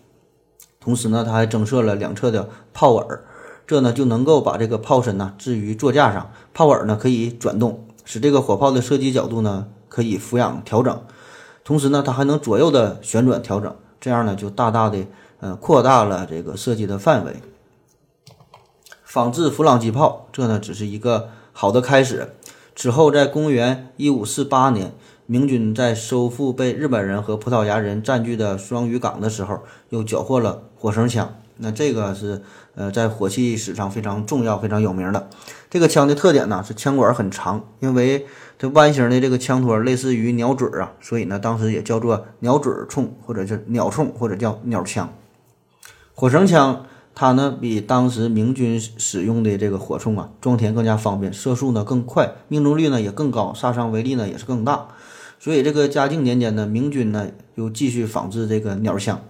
[0.79, 3.25] 同时呢，它还增设了两侧的炮耳。
[3.67, 11.01] 这呢就能够把这个炮身呢置于座架上，炮耳呢可以转动，使这个火炮的射击角度呢可以俯仰调整，
[11.63, 14.99] 同时呢它还能左右的旋转调整，这样呢就大大的
[15.39, 17.37] 呃扩大了这个射击的范围。
[19.11, 22.33] 仿制弗朗机炮，这呢只是一个好的开始。
[22.77, 24.93] 此后，在公元一五四八年，
[25.27, 31.35] 明军在收复被日本人和葡萄牙人占据的双屿港的时候，又缴获了火绳枪。
[31.57, 32.41] 那这个是
[32.77, 35.29] 呃，在火器史上非常重要、非常有名的。
[35.69, 38.27] 这个枪的特点呢是枪管很长，因为
[38.61, 45.13] 它弯形的这个枪托类似于鸟嘴啊，所以呢当时也叫做鸟嘴铳，或者是鸟铳，或者叫鸟枪。
[46.15, 54.89] 火绳枪它呢比当时明军使用的这个火铳啊装填更加方便，射速呢更快，命中率呢也更高，杀伤威力呢也是更大。
[55.39, 59.21] 所以这个嘉靖年间呢，明军呢又继续仿制这个鸟枪，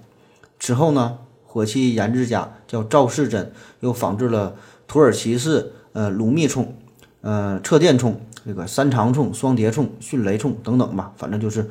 [0.58, 1.18] 之后呢。
[1.52, 4.54] 火器研制家叫赵世珍，又仿制了
[4.86, 6.76] 土耳其式呃鲁密冲、
[7.22, 11.68] 呃掣电冲、这个三长冲、双叠冲、迅雷冲等等吧，反正就是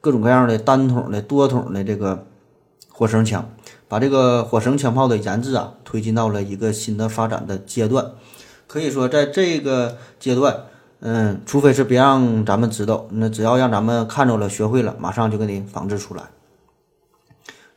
[0.00, 2.24] 各种各样的单筒的、多筒的这个
[2.88, 3.46] 火绳枪，
[3.90, 8.12] 把这个火绳枪炮的研制啊推进到了一个新的发展的阶段。
[8.66, 10.64] 可以说，在这个阶段。
[11.02, 16.24] 嗯，除非是别让咱们知道，那只要让咱们看着了、学会了，马上就给你仿制出来。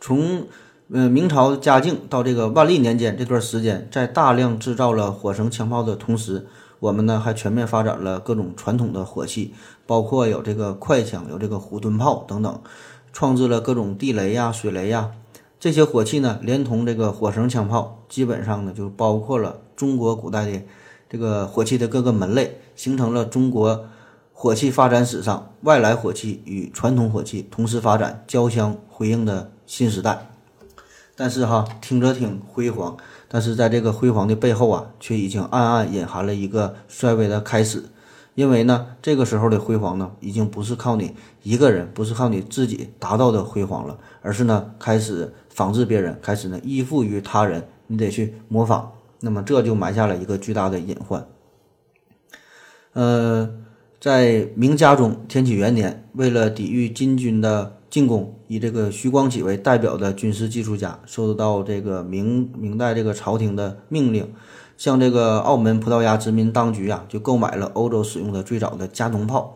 [0.02, 0.48] 从
[0.90, 6.46] 嗯明朝嘉靖到这个万历年间这段时间，在大量制造了火绳枪炮的同时，
[6.82, 9.54] 我们呢还全面发展了各种传统的火器，
[9.88, 12.62] 包括有这个快枪、有这个虎蹲炮等等，
[13.14, 15.12] 创制了各种地雷呀、水雷呀
[15.64, 20.62] 这些火器呢，连同这个火绳枪炮，基本上呢就包括了中国古代的。
[21.10, 23.86] 这个火器的各个门类，形成了中国
[24.34, 30.28] 火器发展史上外来火器与传统火器同时发展、交相辉映的新时代。
[31.16, 32.98] 但是哈，听着挺辉煌，
[33.30, 37.86] 但是在这个辉煌的背后啊，却已经暗暗隐含了一个衰微的开始。
[38.36, 48.92] 因为呢，这个时候的辉煌呢，已经不是靠你一个人，不是靠你自己达到的辉煌了，而是呢，开始仿制别人，开始呢，依附于他人，你得去模仿。
[49.22, 51.26] 那么这就埋下了一个巨大的隐患。
[52.94, 53.50] 呃，
[54.00, 64.34] 在明嘉宗天启元年，为了抵御金军的进攻，以这个徐光启为代表的军事技术家，受到这个明明代这个朝廷的命令，
[64.78, 69.54] 向这个澳门葡萄牙殖民当局啊，就购买了欧洲使用的最早的加农炮。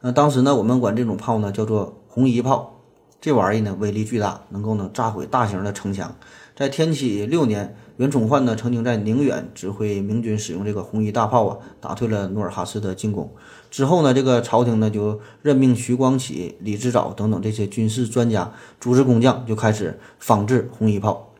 [0.00, 2.75] 那当时呢，我们管这种炮呢叫做红衣炮，
[3.20, 6.16] 这玩意呢威力巨大，能够呢炸毁大型的城墙。
[6.54, 7.76] 在天启六年。
[7.96, 13.32] 袁崇焕呢，曾经在宁远指挥明军使用这个红衣大炮啊，打退了努尔哈赤的进攻。
[13.70, 21.32] 之后呢，这个朝廷呢就任命徐光启、李之藻等等这些军事专家组织工匠，就开始仿制红衣炮。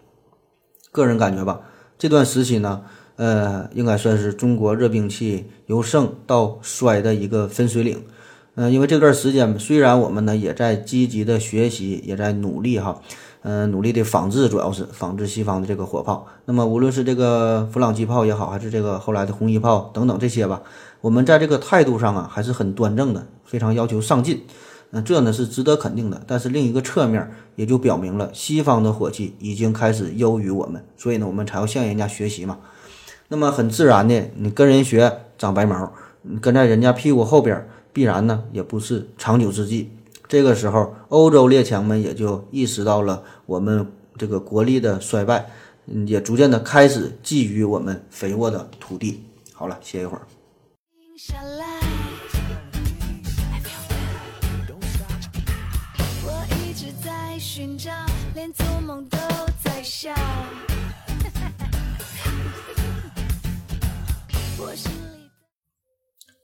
[0.91, 1.61] 个人感觉吧，
[1.99, 2.85] 这段时期呢，
[3.17, 8.03] 呃，应该算是中国热兵器由盛到衰的一个分水岭。
[8.57, 13.01] 嗯，因为这段时间虽然我们呢也在积极的学习，也在努力哈。
[13.49, 16.27] 嗯，努力的仿制，主要是仿制西方的这个火炮。
[16.47, 20.63] 那么，无论是这个弗朗机炮也好，还是这个后来的红衣炮等等这些吧，
[21.01, 24.43] 我们在这个态度上啊，还是很端正的，非常要求上进。
[24.91, 26.21] 嗯，这呢是值得肯定的。
[26.27, 32.59] 但是另一个侧面也就表明了，西方的火器已经开始优于我们，所以呢，我们才要向人家学习嘛。
[33.29, 35.93] 那么很自然的，你跟人学长白毛，
[36.23, 39.91] 你跟在人家屁股后边，必然呢也不是长久之计。
[40.29, 45.49] 这个时候，欧洲列强们也就意识到了我们这个国力的衰败，
[46.05, 49.25] 也逐渐的开始觊觎我们肥沃的土地。
[49.55, 50.27] 好了，歇一会儿。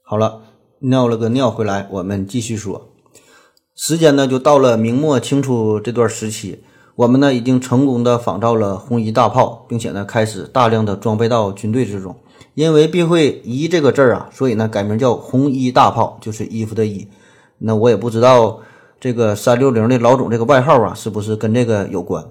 [0.01, 0.41] 好了，
[0.85, 2.89] 尿了个尿回来，我们继续说。
[3.73, 6.61] 时间呢，就到了明末清初这段时期，
[6.95, 12.13] 我们呢已经成功的仿造了红衣大炮，并且呢开始大量的装备到军队之中。
[12.55, 17.07] 因为避讳“衣”这个字儿啊，所以呢改名叫红衣大炮，就是衣服的“衣”。
[17.59, 18.59] 那我也不知道
[18.99, 22.25] 这个三六零的老总这个外号啊，是不是跟这个有关？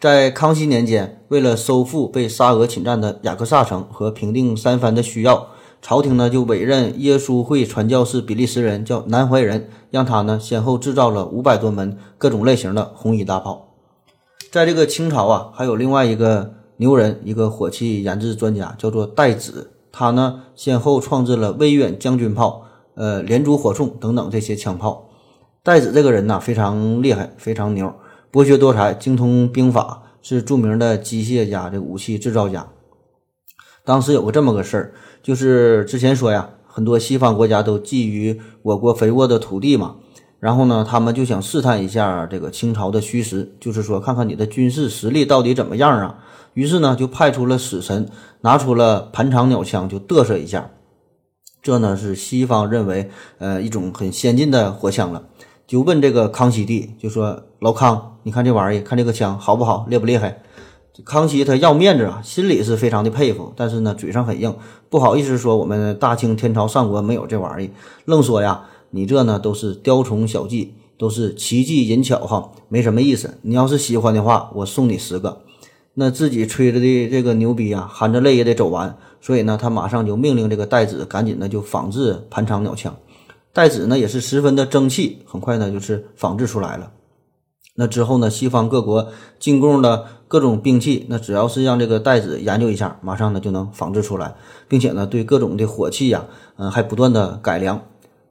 [0.00, 5.50] 在康熙年间，为了收复被沙俄侵占的雅克萨城和平定三藩的需要。
[5.82, 13.68] 朝廷呢就委任耶稣会传教士比利时人叫南怀仁，让他呢先后制造了五百多门各种类型的红衣大炮。
[14.50, 25.08] 在这个清朝啊，还有另外一个牛人，一个火器研制专家，叫做戴子，他呢先后创制了威远将军炮、呃连珠火铳等等这些枪炮。
[25.62, 27.94] 戴子这个人呢非常厉害，非常牛，
[28.32, 32.66] 博学多才，精通兵法，是著名的机械家、这武器制造家。
[33.84, 34.94] 当时有个这么个事儿。
[35.26, 39.96] 就是之前说呀，很多西方国家都觊觎我国肥沃的土地嘛，
[40.38, 46.20] 然后呢，他们就想试探一下这个清朝的虚实，就是说看看你的军事实力到底怎么样啊。
[46.54, 48.08] 于是呢，就派出了使臣，
[48.42, 50.70] 拿出了盘长鸟枪，就嘚瑟一下。
[51.60, 55.24] 这呢是西方认为呃一种很先进的火枪了，
[55.66, 60.40] 就问这个康熙帝，就说老康，你看这玩意儿，看这个枪好不好，厉不厉害？
[61.04, 64.54] 康熙他要面子啊，心里是非常的佩服，但是呢，嘴上很硬，
[64.88, 67.70] 不好意思说我们大清天朝上国没有这玩意，
[68.06, 73.38] 愣说呀，你这呢都是雕虫小技，都是奇技淫巧哈，没什么意思。
[73.42, 75.42] 你要是喜欢的话，我送你十个。
[75.94, 82.94] 那自己吹着的这个牛逼啊，含着泪也得走完，所以呢，他马上就命令这个戴子赶紧的就仿制盘长鸟枪。
[83.52, 86.90] 戴子呢也是十分的争气，很快呢就是仿制出来了。
[87.76, 89.08] 那之后呢，西方各国
[89.38, 94.34] 进贡的各种兵器，那只要是让这个袋子研究一下，马上呢就能仿制出来，
[94.66, 96.24] 并且呢对各种的火器呀，
[96.56, 97.82] 嗯，还不断的改良。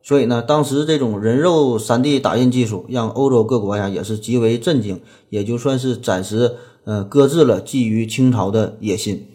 [0.01, 9.27] 所以呢，当时这种人肉 3D 打印技术让欧洲各国呀也是极为震惊，也就算是暂时呃搁置了觊觎清朝的野心。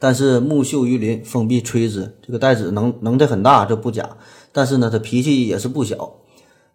[0.00, 2.16] 但是木秀于林，风必摧之。
[2.26, 4.16] 这个袋子能能耐很大，这不假。
[4.52, 6.21] 但是呢，他脾气也是不小。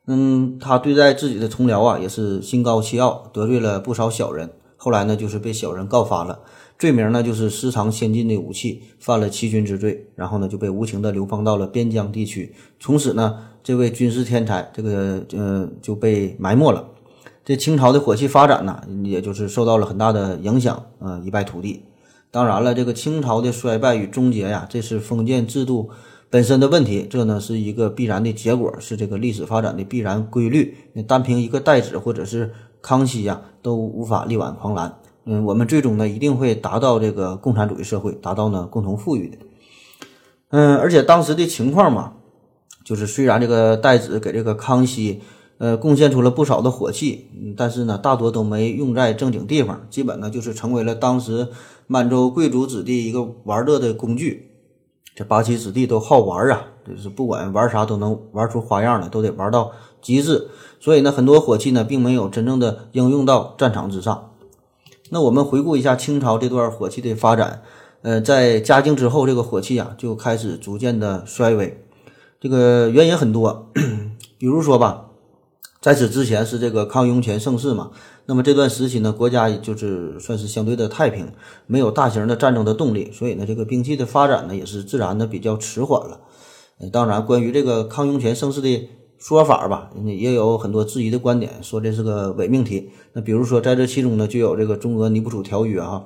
[0.08, 4.49] 嗯，他对待自己的同僚啊，也是心高气傲，得罪了不少小人。
[4.78, 6.39] 后来呢，就是被小人告发了，
[6.80, 10.08] 罪名呢就是私藏先进的武器，犯了欺君之罪。
[10.16, 12.55] 然后呢，就被无情的流放到了边疆地区。
[12.80, 16.88] 从此呢，这位军事天才，这个呃就被埋没了。
[17.43, 21.84] 这清朝的火器发展呢，也就是受到了很大的影响，呃，一败涂地。
[22.32, 25.89] 当然了，这个清朝的衰败与终结呀，这是封建制度
[26.30, 30.75] 本身的问题，这呢是一个必然的结果，是这个历史发展的必然规律。
[30.93, 32.51] 你单凭一个代子或者是
[32.82, 34.99] 康熙呀，都无法力挽狂澜。
[35.25, 39.38] 嗯，我们最终呢一定会达到这个共产主义社会，达到呢共同富裕的。
[40.49, 42.13] 嗯，而且当时的情况嘛，
[42.84, 45.21] 就是虽然这个代子给这个康熙。
[45.59, 51.47] 呃，贡献出了不少的火器，但是呢，大多都没用在正经地方，基本呢就是成为了当时
[51.88, 54.51] 满洲贵族子弟一个玩乐的工具。
[55.18, 60.47] 这八旗子弟都好玩啊，就是不管玩啥都能玩出花样来，都得玩到极致。
[60.80, 64.30] 所以呢，很多火器呢并没有真正的应用到战场之上。
[65.09, 67.63] 那我们回顾一下清朝这段火器的发展，
[68.03, 71.84] 呃，在嘉靖之后，这个火器啊就开始逐渐的衰微。
[72.39, 73.72] 这个原因很多，
[74.38, 75.05] 比如说吧。
[75.80, 77.91] 在此之前是这个康雍乾盛世嘛，
[78.30, 81.32] 那么这段时期呢，国家就是算是相对的太平，
[81.65, 86.19] 没有大型的战争的动力，所以呢，这个兵器的发展呢也是自然的比较迟缓了。
[86.91, 92.91] 当然，关于这个康雍乾盛世的说法吧，也有很多质疑的观点，说这是个伪命题。
[93.13, 96.03] 那比如说在这其中呢，就有这个中俄尼布楚条约啊，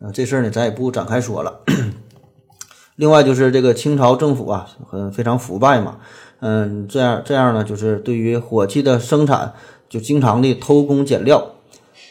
[0.00, 1.62] 啊这事儿呢咱也不展开说了。
[2.94, 5.98] 另外就是这个清朝政府啊，很非常腐败嘛。
[6.38, 9.52] 嗯，这样这样呢，就是对于火器的生产，
[9.88, 11.54] 就经常的偷工减料。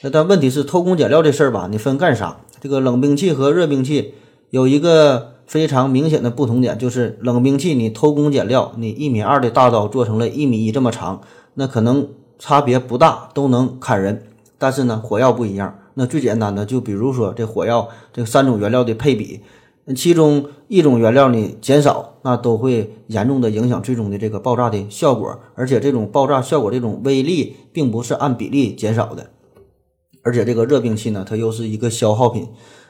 [0.01, 2.37] 那但问题是，偷工减料这事儿吧，你分干啥？
[2.61, 4.13] 这个冷兵器和热兵器
[4.49, 11.21] 有一个非常明显的不同点，就是冷兵器你偷工减料，你一米二的大刀做成了一米一这么长，
[11.55, 14.23] 那可能差别不大，都能砍人。
[14.57, 15.75] 但是呢，火药不一样。
[15.95, 19.41] 那最简单的，就比如说这火药这三种原料的配比。
[19.95, 29.29] 其中一种原料你减少，那都会严重的影响最终的这个爆炸的效果，而且这种爆炸效果这种威力并不是按比例减少的，
[30.26, 32.49] 而且这个热兵器呢，它又是一个消耗品，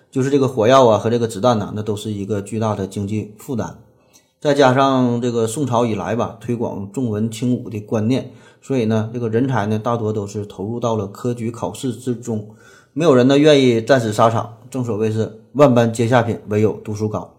[0.10, 3.76] 就是这个火药啊和这个子弹呢，那都是一个巨大的经济负担，
[4.40, 8.32] 再加上这个宋朝以来吧，推广重文轻武的观念，
[8.62, 12.48] 所以呢，这个人才呢大多都是投入到了科举考试之中。
[12.94, 17.36] 没有人呢愿意战死沙场，正所谓是万般皆下品，唯有读书高。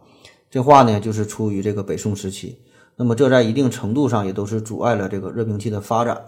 [0.50, 2.58] 这话呢，就是出于这个北宋时期。
[2.96, 6.18] 那么这在一定程度上也都是阻碍了这个热兵器的发展。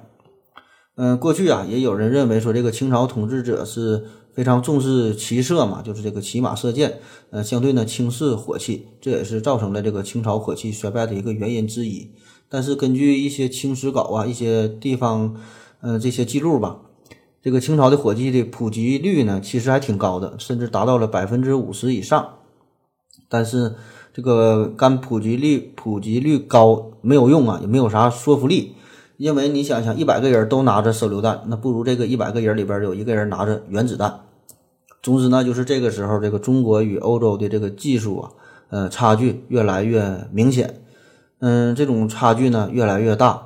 [1.00, 6.98] 嗯，过去啊，也有人认为说这个清朝统治者是非常重视骑射嘛，就是这个骑马射箭，
[7.30, 12.10] 呃，相对呢轻视火器，这也是造成了这个清朝火器衰败的一个原因之一。
[12.48, 15.36] 但是根据一些清史稿啊，一些地方，
[15.82, 16.80] 呃，这些记录吧。
[17.40, 22.38] 这个清朝的火器的普及率呢，其实还挺高的，甚至达到了百分之五十以上。
[23.28, 23.76] 但是
[24.12, 28.72] 这个干普及率普及率高没有用啊，也没有啥说服力。
[29.18, 34.20] 因为你想想，一百个人都拿着手榴弹，那不如这个一百个人里边有一个人拿着原子弹。
[35.02, 38.30] 总之呢，就是这个时候，这个中国与欧洲的这个技术啊，
[38.70, 40.80] 呃，差距越来越明显。
[41.40, 43.42] 嗯，这种差距呢越来越大，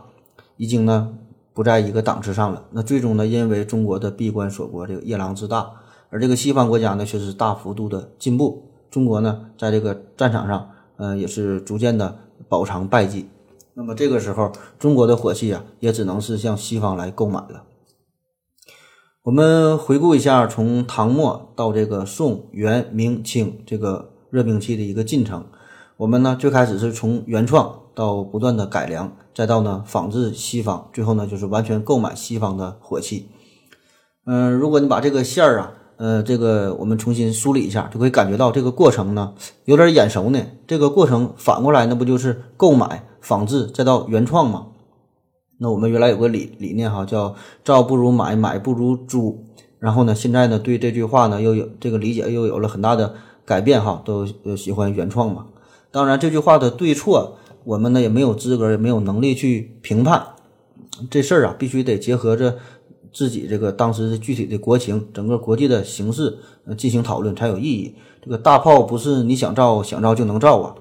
[0.57, 1.15] 已经呢。
[1.55, 2.65] 不在一个档次上了。
[2.71, 5.71] 那最终呢，因为中国的闭关锁国，这个夜郎自大，
[6.09, 8.71] 而这个西方国家呢却是大幅度的进步。
[8.91, 12.17] 中国呢，在这个战场上，呃，也是逐渐的
[12.49, 13.29] 饱尝败绩。
[13.75, 17.65] 那么这个时候，中国的火器啊，也只能是向西方来购买了。
[19.23, 25.47] 我们回顾一下，从唐末到这个宋、元、明、清这个热兵器的一个进程。
[25.97, 29.13] 我们呢，最开始是从原创到不断的改良。
[29.35, 33.31] 再到呢仿制西方，最后呢就是完全购买西方的火器。
[34.27, 39.33] 嗯，如果你把这个线儿啊，呃，这个我们重新梳理一下，就可以感觉到这个过程呢
[39.65, 40.39] 有点眼熟呢。
[40.67, 44.67] 这个过程反过来那不就是购买、仿制再到原创嘛？
[45.57, 49.43] 那我们原来有个理理念哈，叫造不如买，买不如租。
[49.79, 53.15] 然后呢，现在呢对这句话呢又有这个理解又有了很大的
[53.47, 55.47] 改变哈，都喜欢原创嘛。
[55.91, 57.39] 当然这句话的对错。
[57.65, 60.21] 我们呢也没有资格，也没有能力去评判
[61.09, 62.57] 这事儿啊，必须得结合着
[63.13, 66.39] 自己这个当时的具体的国情、整个国际的形势
[66.77, 67.95] 进行讨论才有意义。
[68.21, 70.75] 这个大炮不是你想造想造就能造啊，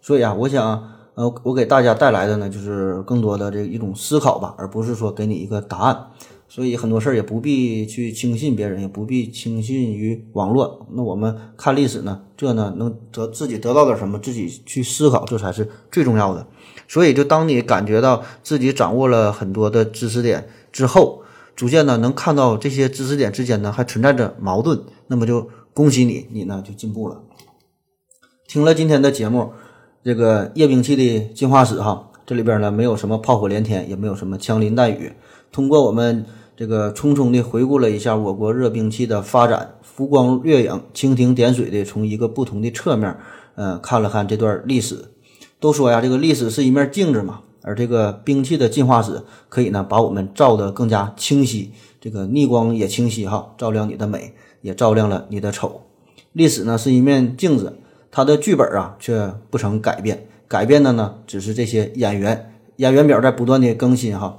[0.00, 0.82] 所以啊，我想
[1.14, 6.06] 呃，我给大家带来的呢，就是更多的这一种思考吧，而不是说给你一个答案。
[6.46, 10.86] 所以很多事儿也不必去轻信别人，也不必轻信于网络。
[10.92, 16.46] 那我们看历史呢，这呢能得自己得到点什么，自己去思考，这才是最重要的。
[16.86, 21.22] 所以，就当你感觉到自己掌握了很多的知识点之后，
[21.56, 27.22] 逐渐呢能看到这些知识点之间呢还存在着矛盾，那么就恭喜你，你呢就进步了。
[28.46, 29.52] 听了今天的节目，
[30.04, 35.12] 这个夜兵器的进化史哈，这里边呢没有什么炮火连天，也没有什么枪林弹雨，
[35.50, 36.24] 通过我们。
[36.56, 43.12] 这个匆匆的回顾了一下我国热兵器的发展，浮光掠影、蜻蜓点水的从一个不同的侧面，
[43.56, 45.06] 嗯，看了看这段历史。
[45.58, 55.80] 都说呀，这个历史是一面镜子嘛，而这个兵器的进化史可以呢把我们照得更加清晰，这个逆光也清晰哈，照亮你的美，也照亮了你的丑。
[56.34, 57.80] 历史呢是一面镜子，
[58.14, 64.38] 它的剧本啊却不曾改变，改变的呢只是这些演员，演员表在不断的更新哈。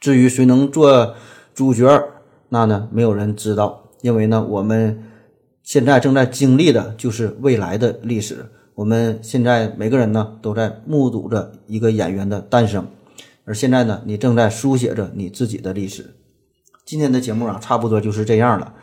[0.00, 1.14] 至于谁能做
[1.54, 1.86] 主角，
[2.48, 5.04] 那呢没有人知道，因为呢我们
[5.62, 8.46] 现在正在经历的就是未来的历史。
[8.74, 12.84] 我们现在每个人呢都在目睹着一个演员的诞生，
[13.44, 16.16] 而现在呢你正在书写着你自己的历史。
[16.84, 18.74] 今天的节目啊差不多就是这样了。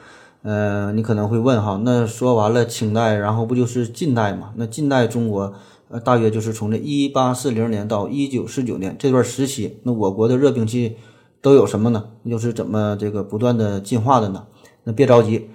[0.46, 4.54] 呃，你可能会问哈，那说完了清代，然后不就是近代嘛？
[4.56, 5.54] 那近代中国。
[5.88, 10.98] 呃，大约就是从这一八四零年到一九四九年这段时期，那我国的热兵器
[11.43, 12.06] 都有什么呢？
[12.24, 14.48] 又是怎么这个不断的进化的呢？
[14.84, 15.48] 那别着急，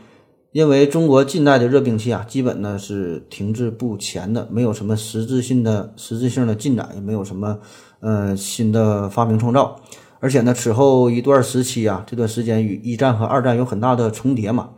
[0.52, 7.58] 因为中国近代的热兵器啊，基本呢是停滞不前的，没有什么实质性的实质性的进展，也没有什么
[7.98, 9.80] 呃新的发明创造。
[10.20, 14.70] 而且呢，此后一段时期啊，这段时间与一战和二战有很大的重叠嘛，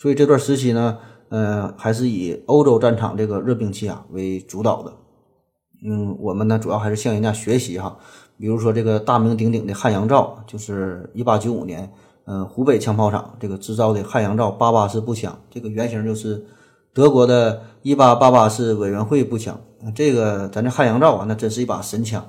[0.00, 0.98] 所以这段时期呢。
[1.32, 4.92] 呃，还是以欧洲战场这个热兵器啊为主导的。
[5.84, 7.96] 嗯，我们呢主要还是向人家学习哈。
[8.36, 11.88] 比如说这个大名鼎鼎的汉阳造，就是一八九五年，
[12.24, 16.44] 嗯，湖北枪炮厂这个制造的汉阳造八八式步枪，这个原型就是
[16.92, 19.60] 德国的一八八八式委员会步枪。
[19.94, 22.28] 这个咱这汉阳造啊，那真是一把神枪。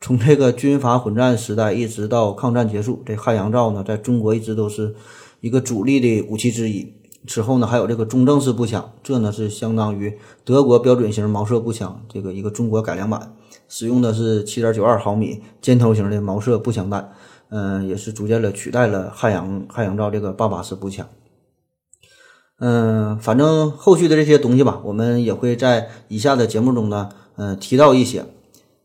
[0.00, 4.94] 从这个军阀混战时代一直到抗战结束，这汉阳造呢，在中国一直都是
[5.40, 6.94] 一个主力的武器之一。
[7.26, 13.34] 此后呢，还有这个中正式步枪，这呢是相当于德国标准型毛瑟步枪这个一个中国改良版，
[13.68, 17.12] 使用的是七点九二毫米尖头型的毛瑟步枪弹，
[17.50, 21.06] 嗯，也是逐渐的取代了汉阳汉阳造这个八八式步枪。
[22.60, 28.24] 嗯，反正后续的这些东西吧，我们也会在以下的节目中呢，嗯，提到一些。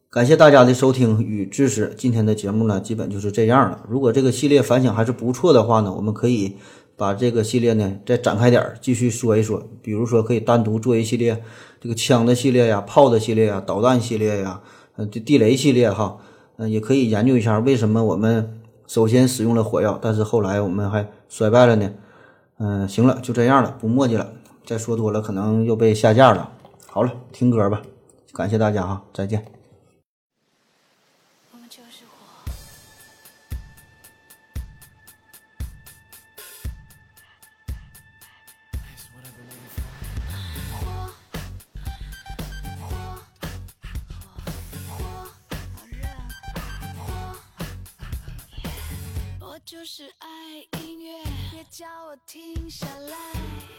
[0.09, 3.83] 感谢大家的收听与支持，今天的节目呢，基本就是这样了。
[3.87, 6.57] 如果这个系列反响还是不错的话呢，我们可以。
[6.95, 9.63] 把这个系列呢再展开点儿，继续说一说。
[9.81, 11.43] 比如说，可以单独做一系列
[11.81, 14.61] 这个枪的系列呀、炮的系列呀、导弹系列呀、
[14.95, 16.17] 呃，这地雷系列哈。
[16.57, 21.91] 嗯，也可以研究一下为什么我们首先使用了火药，但是后来我们还衰败了呢？
[22.59, 24.31] 嗯，行了，就这样了，不墨迹了。
[24.63, 26.51] 再说多了可能又被下架了。
[26.85, 27.81] 好了，听歌吧。
[28.33, 29.62] 感谢大家哈，再见。
[51.73, 53.72] 叫我停下来。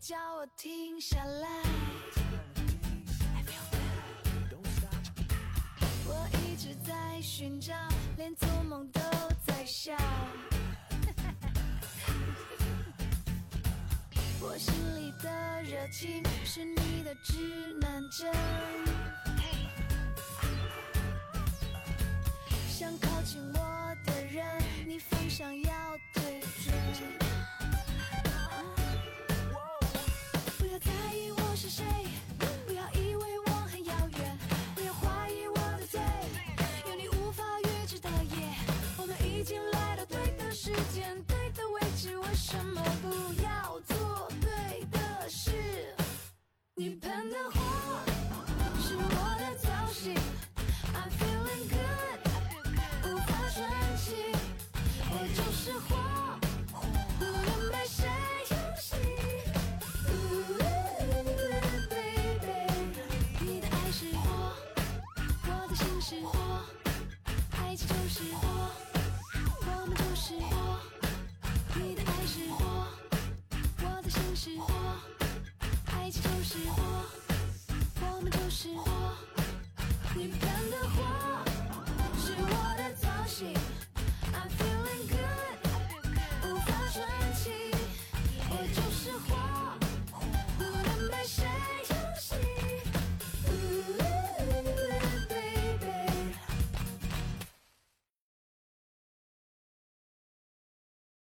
[0.00, 1.46] 叫我停下来。
[6.06, 7.74] 我一直在寻找，
[8.16, 8.98] 连做梦都
[9.46, 9.92] 在笑。
[14.40, 18.34] 我心里的热情是你的指南针，
[22.70, 26.40] 想靠近我的人，你方向要对
[26.94, 27.19] 准。
[32.66, 34.38] 不要以为我很遥远，
[34.74, 36.00] 不要怀疑我的嘴，
[36.88, 38.54] 有你无法预知的夜，
[38.96, 43.08] 我们已经来到对的时间，对的位置，为什么不
[43.42, 45.94] 要做对的事？
[46.74, 47.60] 你喷的火
[48.80, 50.16] 是我的挑衅
[50.94, 53.58] ，I'm feeling good，无法喘
[53.98, 54.14] 气，
[55.10, 56.29] 我就是火。
[67.70, 68.48] 爱情就是火，
[69.60, 70.80] 我们就是火，
[71.76, 72.64] 你的爱是火，
[73.84, 74.74] 我的心是火，
[75.94, 76.82] 爱情就是火，
[78.00, 78.90] 我们就是火，
[80.16, 81.04] 你喷的火
[82.18, 83.54] 是我的造型
[84.34, 85.69] ，I'm feeling good。